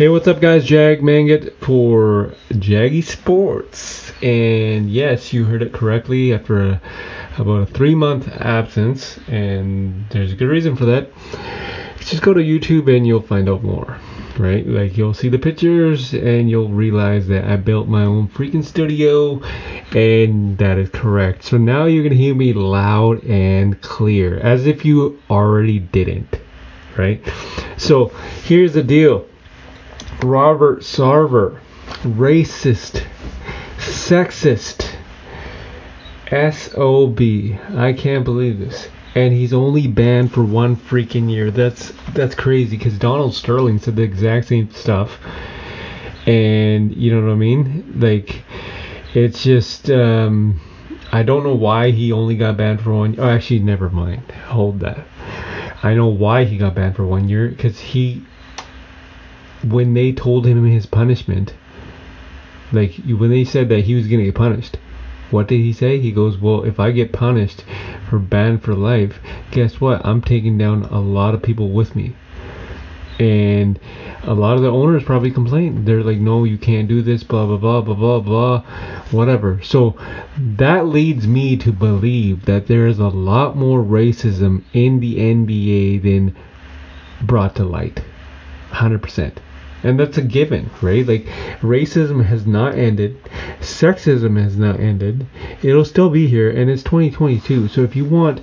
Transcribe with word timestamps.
Hey, 0.00 0.08
what's 0.08 0.26
up, 0.26 0.40
guys? 0.40 0.64
Jag 0.64 1.02
Manget 1.02 1.54
for 1.60 2.32
Jaggy 2.52 3.04
Sports. 3.04 4.10
And 4.22 4.90
yes, 4.90 5.34
you 5.34 5.44
heard 5.44 5.60
it 5.60 5.74
correctly 5.74 6.32
after 6.32 6.58
a, 6.58 6.80
about 7.36 7.60
a 7.60 7.66
three 7.66 7.94
month 7.94 8.26
absence, 8.28 9.18
and 9.28 10.06
there's 10.08 10.32
a 10.32 10.36
good 10.36 10.48
reason 10.48 10.74
for 10.74 10.86
that. 10.86 11.10
Just 11.98 12.22
go 12.22 12.32
to 12.32 12.40
YouTube 12.40 12.88
and 12.96 13.06
you'll 13.06 13.20
find 13.20 13.46
out 13.46 13.62
more, 13.62 13.98
right? 14.38 14.66
Like, 14.66 14.96
you'll 14.96 15.12
see 15.12 15.28
the 15.28 15.38
pictures 15.38 16.14
and 16.14 16.48
you'll 16.48 16.70
realize 16.70 17.28
that 17.28 17.44
I 17.44 17.56
built 17.56 17.86
my 17.86 18.04
own 18.04 18.28
freaking 18.28 18.64
studio, 18.64 19.42
and 19.94 20.56
that 20.56 20.78
is 20.78 20.88
correct. 20.88 21.44
So 21.44 21.58
now 21.58 21.84
you're 21.84 22.04
going 22.04 22.16
to 22.16 22.24
hear 22.24 22.34
me 22.34 22.54
loud 22.54 23.22
and 23.24 23.78
clear, 23.82 24.38
as 24.38 24.66
if 24.66 24.82
you 24.82 25.20
already 25.28 25.78
didn't, 25.78 26.40
right? 26.96 27.22
So 27.76 28.06
here's 28.44 28.72
the 28.72 28.82
deal 28.82 29.26
Robert 30.22 30.80
Sarver, 30.80 31.58
racist, 32.02 33.06
sexist, 33.78 34.94
SOB. 36.30 37.20
I 37.76 37.92
can't 37.94 38.24
believe 38.24 38.58
this. 38.58 38.88
And 39.14 39.32
he's 39.32 39.52
only 39.52 39.86
banned 39.86 40.32
for 40.32 40.44
one 40.44 40.76
freaking 40.76 41.30
year. 41.30 41.50
That's 41.50 41.92
that's 42.12 42.34
crazy 42.34 42.76
because 42.76 42.98
Donald 42.98 43.34
Sterling 43.34 43.78
said 43.78 43.96
the 43.96 44.02
exact 44.02 44.48
same 44.48 44.70
stuff. 44.70 45.18
And 46.26 46.94
you 46.94 47.12
know 47.14 47.26
what 47.26 47.32
I 47.32 47.36
mean? 47.36 47.94
Like 47.96 48.42
it's 49.14 49.42
just 49.42 49.90
um 49.90 50.60
I 51.12 51.24
don't 51.24 51.42
know 51.42 51.56
why 51.56 51.90
he 51.90 52.12
only 52.12 52.36
got 52.36 52.56
banned 52.56 52.82
for 52.82 52.92
one. 52.92 53.16
Oh, 53.18 53.28
actually, 53.28 53.60
never 53.60 53.90
mind. 53.90 54.30
Hold 54.30 54.80
that. 54.80 55.04
I 55.82 55.94
know 55.94 56.06
why 56.06 56.44
he 56.44 56.56
got 56.56 56.74
banned 56.74 56.94
for 56.94 57.04
one 57.04 57.28
year 57.28 57.48
because 57.48 57.80
he 57.80 58.24
when 59.64 59.94
they 59.94 60.12
told 60.12 60.46
him 60.46 60.64
his 60.64 60.86
punishment, 60.86 61.54
like 62.72 62.94
when 63.06 63.30
they 63.30 63.44
said 63.44 63.68
that 63.68 63.84
he 63.84 63.94
was 63.94 64.06
gonna 64.06 64.24
get 64.24 64.34
punished, 64.34 64.78
what 65.30 65.48
did 65.48 65.60
he 65.60 65.72
say? 65.72 66.00
He 66.00 66.12
goes, 66.12 66.40
"Well, 66.40 66.64
if 66.64 66.80
I 66.80 66.90
get 66.90 67.12
punished 67.12 67.64
for 68.08 68.18
banned 68.18 68.62
for 68.62 68.74
life, 68.74 69.20
guess 69.50 69.80
what? 69.80 70.04
I'm 70.04 70.22
taking 70.22 70.58
down 70.58 70.88
a 70.90 71.00
lot 71.00 71.34
of 71.34 71.42
people 71.42 71.70
with 71.70 71.94
me." 71.94 72.14
And 73.18 73.78
a 74.24 74.34
lot 74.34 74.56
of 74.56 74.62
the 74.62 74.70
owners 74.70 75.04
probably 75.04 75.30
complain. 75.30 75.84
They're 75.84 76.02
like, 76.02 76.18
"No, 76.18 76.44
you 76.44 76.56
can't 76.56 76.88
do 76.88 77.02
this." 77.02 77.22
Blah 77.22 77.46
blah 77.46 77.58
blah 77.58 77.80
blah 77.82 77.94
blah 77.94 78.20
blah, 78.20 78.62
whatever. 79.10 79.60
So 79.62 79.94
that 80.56 80.88
leads 80.88 81.28
me 81.28 81.56
to 81.58 81.70
believe 81.70 82.46
that 82.46 82.66
there 82.66 82.86
is 82.86 82.98
a 82.98 83.08
lot 83.08 83.56
more 83.56 83.84
racism 83.84 84.62
in 84.72 85.00
the 85.00 85.18
NBA 85.18 85.98
than 85.98 86.34
brought 87.20 87.54
to 87.56 87.64
light. 87.64 88.02
100%. 88.72 89.40
And 89.82 89.98
that's 89.98 90.18
a 90.18 90.22
given, 90.22 90.70
right? 90.82 91.06
Like, 91.06 91.24
racism 91.60 92.24
has 92.24 92.46
not 92.46 92.74
ended, 92.74 93.22
sexism 93.60 94.40
has 94.42 94.56
not 94.56 94.78
ended. 94.78 95.26
It'll 95.62 95.84
still 95.86 96.10
be 96.10 96.26
here, 96.26 96.50
and 96.50 96.70
it's 96.70 96.82
2022. 96.82 97.68
So, 97.68 97.82
if 97.82 97.96
you 97.96 98.04
want 98.04 98.42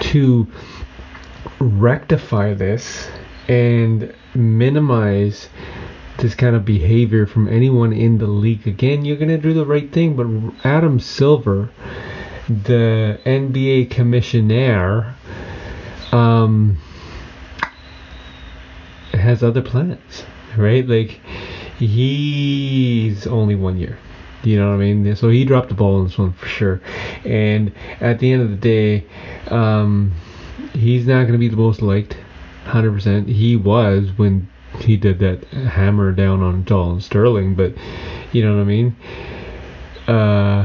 to 0.00 0.48
rectify 1.60 2.54
this 2.54 3.08
and 3.48 4.12
minimize 4.34 5.48
this 6.18 6.34
kind 6.34 6.56
of 6.56 6.64
behavior 6.64 7.26
from 7.26 7.48
anyone 7.48 7.92
in 7.92 8.18
the 8.18 8.26
league, 8.26 8.66
again, 8.66 9.04
you're 9.04 9.16
going 9.16 9.28
to 9.28 9.38
do 9.38 9.54
the 9.54 9.66
right 9.66 9.92
thing. 9.92 10.16
But 10.16 10.66
Adam 10.66 10.98
Silver, 10.98 11.70
the 12.48 13.20
NBA 13.24 13.90
commissioner, 13.90 15.14
um, 16.10 16.78
has 19.12 19.44
other 19.44 19.62
plans 19.62 20.24
right? 20.56 20.86
Like 20.86 21.20
he's 21.78 23.26
only 23.26 23.54
one 23.54 23.78
year. 23.78 23.98
You 24.44 24.58
know 24.58 24.70
what 24.70 24.74
I 24.74 24.92
mean? 24.92 25.14
So 25.14 25.28
he 25.28 25.44
dropped 25.44 25.68
the 25.68 25.74
ball 25.74 25.98
on 25.98 26.04
this 26.04 26.18
one 26.18 26.32
for 26.32 26.46
sure. 26.46 26.80
And 27.24 27.72
at 28.00 28.18
the 28.18 28.32
end 28.32 28.42
of 28.42 28.50
the 28.50 28.56
day, 28.56 29.06
um, 29.48 30.12
he's 30.72 31.06
not 31.06 31.22
going 31.22 31.32
to 31.32 31.38
be 31.38 31.48
the 31.48 31.56
most 31.56 31.80
liked. 31.80 32.16
100%. 32.64 33.28
He 33.28 33.56
was 33.56 34.10
when 34.16 34.48
he 34.78 34.96
did 34.96 35.18
that 35.18 35.44
hammer 35.46 36.12
down 36.12 36.42
on 36.42 36.64
Donald 36.64 37.02
Sterling, 37.02 37.54
but 37.54 37.74
you 38.32 38.44
know 38.44 38.56
what 38.56 38.62
I 38.62 38.64
mean? 38.64 38.96
Uh, 40.06 40.62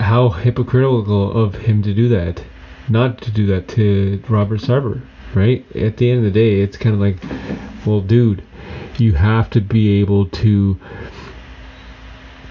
how 0.00 0.30
hypocritical 0.30 1.44
of 1.44 1.54
him 1.54 1.82
to 1.82 1.94
do 1.94 2.08
that. 2.08 2.42
Not 2.88 3.20
to 3.22 3.30
do 3.30 3.46
that 3.46 3.68
to 3.68 4.22
Robert 4.28 4.60
Sarver, 4.60 5.02
right? 5.34 5.64
At 5.76 5.96
the 5.96 6.10
end 6.10 6.24
of 6.24 6.32
the 6.32 6.38
day, 6.38 6.60
it's 6.60 6.76
kind 6.76 6.94
of 6.94 7.00
like, 7.00 7.16
well, 7.84 8.00
dude, 8.00 8.42
you 9.00 9.12
have 9.12 9.50
to 9.50 9.60
be 9.60 10.00
able 10.00 10.26
to 10.26 10.78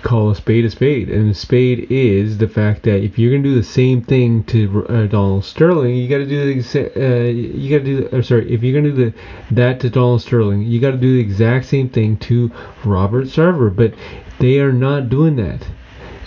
call 0.06 0.30
a 0.30 0.36
spade 0.36 0.64
a 0.64 0.70
spade, 0.70 1.10
and 1.10 1.32
a 1.32 1.34
spade 1.34 1.88
is 1.90 2.38
the 2.38 2.48
fact 2.48 2.84
that 2.84 3.04
if 3.04 3.18
you're 3.18 3.32
gonna 3.32 3.42
do 3.42 3.56
the 3.56 3.64
same 3.64 4.04
thing 4.04 4.44
to 4.44 4.86
uh, 4.88 5.08
Donald 5.08 5.44
Sterling, 5.44 5.96
you 5.96 6.08
got 6.08 6.20
to 6.20 6.28
do 6.28 6.62
the 6.62 6.92
uh, 6.96 7.24
you 7.24 7.70
got 7.72 7.84
to 7.84 8.04
do 8.04 8.08
the, 8.08 8.24
sorry 8.24 8.54
if 8.54 8.62
you're 8.62 8.80
gonna 8.80 8.94
do 8.94 9.12
the, 9.12 9.14
that 9.50 9.80
to 9.80 9.90
Donald 9.90 10.22
Sterling, 10.22 10.62
you 10.62 10.80
got 10.80 10.92
to 10.92 10.98
do 10.98 11.16
the 11.16 11.20
exact 11.20 11.66
same 11.66 11.90
thing 11.90 12.18
to 12.18 12.52
Robert 12.86 13.26
Sarver, 13.26 13.76
but 13.76 13.96
they 14.38 14.60
are 14.60 14.72
not 14.72 15.10
doing 15.10 15.38
that. 15.38 15.68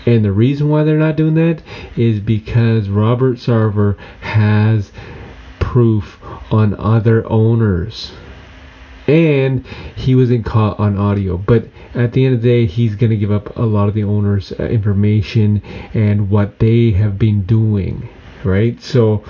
And 0.06 0.24
the 0.24 0.32
reason 0.32 0.68
why 0.68 0.82
they're 0.82 0.98
not 0.98 1.16
doing 1.16 1.34
that 1.34 1.62
is 1.96 2.18
because 2.18 2.88
Robert 2.88 3.36
Sarver 3.36 3.96
has 4.22 4.90
proof 5.60 6.18
on 6.50 6.74
other 6.74 7.30
owners 7.30 8.10
and 9.08 9.66
he 9.96 10.14
wasn't 10.14 10.44
caught 10.44 10.78
on 10.78 10.98
audio. 10.98 11.38
But 11.38 11.66
at 11.94 12.12
the 12.12 12.26
end 12.26 12.34
of 12.34 12.42
the 12.42 12.48
day, 12.48 12.66
he's 12.66 12.94
going 12.94 13.10
to 13.10 13.16
give 13.16 13.32
up 13.32 13.56
a 13.56 13.62
lot 13.62 13.88
of 13.88 13.94
the 13.94 14.04
owners' 14.04 14.52
uh, 14.52 14.64
information 14.64 15.62
and 15.94 16.30
what 16.30 16.58
they 16.58 16.90
have 16.92 17.18
been 17.18 17.42
doing, 17.44 18.08
right? 18.44 18.80
So, 18.82 19.24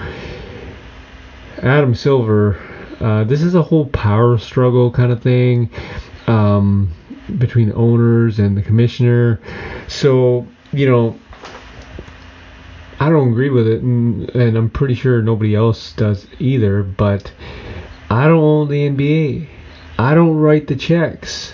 Adam 1.62 1.94
Silver, 1.94 2.60
uh, 3.00 3.24
this 3.24 3.40
is 3.40 3.54
a 3.54 3.62
whole 3.62 3.86
power 3.86 4.36
struggle 4.36 4.90
kind 4.90 5.12
of 5.12 5.22
thing 5.22 5.70
um, 6.26 6.92
between 7.38 7.72
owners 7.72 8.40
and 8.40 8.56
the 8.56 8.62
commissioner. 8.62 9.40
So, 9.86 10.46
you 10.72 10.90
know. 10.90 11.18
I 13.00 13.10
don't 13.10 13.30
agree 13.30 13.50
with 13.50 13.68
it, 13.68 13.80
and, 13.80 14.28
and 14.30 14.56
I'm 14.56 14.70
pretty 14.70 14.94
sure 14.94 15.22
nobody 15.22 15.54
else 15.54 15.92
does 15.92 16.26
either. 16.40 16.82
But 16.82 17.30
I 18.10 18.24
don't 18.24 18.42
own 18.42 18.68
the 18.68 18.88
NBA. 18.88 19.48
I 19.98 20.14
don't 20.14 20.36
write 20.36 20.68
the 20.68 20.76
checks. 20.76 21.52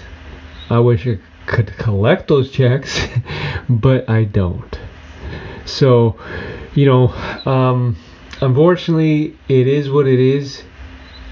I 0.69 0.79
wish 0.79 1.07
I 1.07 1.19
could 1.47 1.77
collect 1.79 2.29
those 2.29 2.51
checks, 2.51 3.01
but 3.69 4.09
I 4.09 4.25
don't. 4.25 4.79
So, 5.65 6.19
you 6.75 6.85
know, 6.85 7.09
um, 7.51 7.97
unfortunately, 8.43 9.37
it 9.49 9.67
is 9.67 9.91
what 9.91 10.07
it 10.07 10.21
is. 10.21 10.63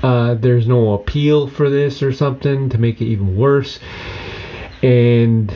Uh, 0.02 0.34
there's 0.34 0.66
no 0.66 0.94
appeal 0.94 1.48
for 1.48 1.68
this 1.68 2.02
or 2.02 2.12
something 2.12 2.70
to 2.70 2.78
make 2.78 3.00
it 3.00 3.04
even 3.04 3.36
worse, 3.36 3.78
and 4.82 5.52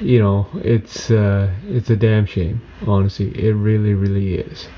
you 0.00 0.18
know, 0.18 0.46
it's 0.54 1.10
uh, 1.10 1.52
it's 1.66 1.90
a 1.90 1.96
damn 1.96 2.26
shame. 2.26 2.62
Honestly, 2.86 3.28
it 3.38 3.52
really, 3.52 3.92
really 3.92 4.36
is. 4.36 4.68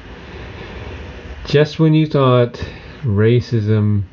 Just 1.46 1.78
when 1.78 1.94
you 1.94 2.06
thought 2.06 2.54
racism 3.02 4.04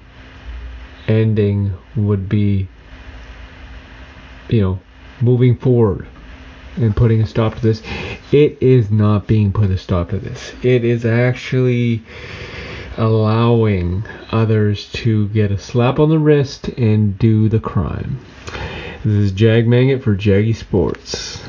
ending 1.07 1.73
would 1.95 2.29
be, 2.29 2.67
you 4.49 4.61
know, 4.61 4.79
moving 5.21 5.57
forward 5.57 6.07
and 6.77 6.95
putting 6.95 7.21
a 7.21 7.27
stop 7.27 7.55
to 7.55 7.61
this. 7.61 7.81
It 8.31 8.57
is 8.61 8.91
not 8.91 9.27
being 9.27 9.51
put 9.51 9.69
a 9.71 9.77
stop 9.77 10.09
to 10.09 10.19
this. 10.19 10.53
It 10.63 10.83
is 10.83 11.05
actually 11.05 12.03
allowing 12.97 14.05
others 14.31 14.91
to 14.91 15.27
get 15.29 15.51
a 15.51 15.57
slap 15.57 15.99
on 15.99 16.09
the 16.09 16.19
wrist 16.19 16.67
and 16.69 17.17
do 17.17 17.49
the 17.49 17.59
crime. 17.59 18.19
This 19.03 19.13
is 19.13 19.31
Jag 19.31 19.67
Manget 19.67 20.03
for 20.03 20.15
Jaggy 20.15 20.55
Sports. 20.55 21.40